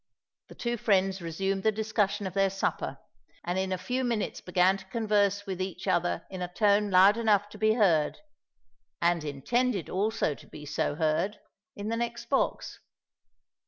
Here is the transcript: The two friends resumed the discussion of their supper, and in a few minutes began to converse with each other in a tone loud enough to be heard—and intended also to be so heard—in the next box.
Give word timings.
The 0.47 0.55
two 0.55 0.77
friends 0.77 1.21
resumed 1.21 1.61
the 1.61 1.71
discussion 1.71 2.25
of 2.25 2.33
their 2.33 2.49
supper, 2.49 2.97
and 3.43 3.59
in 3.59 3.71
a 3.71 3.77
few 3.77 4.03
minutes 4.03 4.41
began 4.41 4.75
to 4.77 4.85
converse 4.85 5.45
with 5.45 5.61
each 5.61 5.87
other 5.87 6.25
in 6.31 6.41
a 6.41 6.51
tone 6.51 6.89
loud 6.89 7.17
enough 7.17 7.49
to 7.49 7.59
be 7.59 7.75
heard—and 7.75 9.23
intended 9.23 9.91
also 9.91 10.33
to 10.33 10.47
be 10.47 10.65
so 10.65 10.95
heard—in 10.95 11.89
the 11.89 11.97
next 11.97 12.29
box. 12.31 12.79